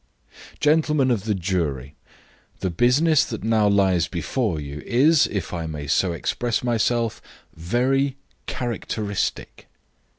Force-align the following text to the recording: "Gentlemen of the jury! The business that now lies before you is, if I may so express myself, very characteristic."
"Gentlemen 0.59 1.11
of 1.11 1.25
the 1.25 1.35
jury! 1.35 1.93
The 2.61 2.71
business 2.71 3.23
that 3.25 3.43
now 3.43 3.67
lies 3.67 4.07
before 4.07 4.59
you 4.59 4.81
is, 4.83 5.27
if 5.27 5.53
I 5.53 5.67
may 5.67 5.85
so 5.85 6.11
express 6.11 6.63
myself, 6.63 7.21
very 7.55 8.17
characteristic." 8.47 9.69